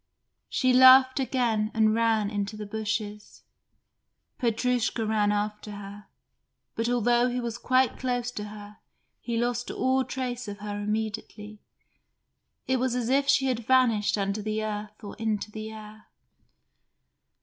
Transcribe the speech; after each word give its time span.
She 0.49 0.73
laughed 0.73 1.19
again 1.19 1.69
and 1.75 1.93
ran 1.93 2.31
into 2.31 2.57
the 2.57 2.65
bushes. 2.65 3.43
Petrushka 4.39 5.05
ran 5.05 5.31
after 5.31 5.73
her, 5.73 6.07
but 6.73 6.89
although 6.89 7.29
he 7.29 7.39
was 7.39 7.59
quite 7.59 7.99
close 7.99 8.31
to 8.31 8.45
her 8.45 8.79
he 9.19 9.37
lost 9.37 9.69
all 9.69 10.03
trace 10.03 10.47
of 10.47 10.57
her 10.57 10.81
immediately. 10.81 11.61
It 12.67 12.79
was 12.79 12.95
as 12.95 13.09
if 13.09 13.27
she 13.29 13.45
had 13.45 13.59
vanished 13.67 14.17
under 14.17 14.41
the 14.41 14.63
earth 14.63 15.03
or 15.03 15.15
into 15.17 15.51
the 15.51 15.69
air. 15.71 16.07